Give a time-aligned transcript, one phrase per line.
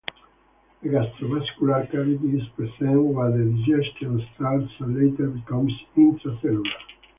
[0.81, 6.65] A gastrovascular cavity is present where the digestion starts and later becomes intracellular.